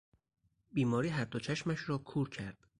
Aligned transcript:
بیماری 0.71 1.09
هر 1.09 1.25
دو 1.25 1.39
چشمش 1.39 1.89
را 1.89 1.97
کور 1.97 2.29
کرد. 2.29 2.57